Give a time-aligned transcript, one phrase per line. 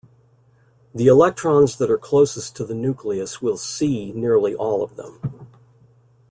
[0.95, 5.45] The electrons that are closest to the nucleus will 'see' nearly all of them.